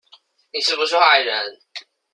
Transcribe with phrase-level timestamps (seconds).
[0.51, 1.59] 你是不是壞人